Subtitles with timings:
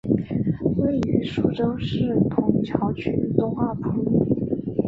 [0.77, 4.25] 位于宿州市埇桥区东二铺。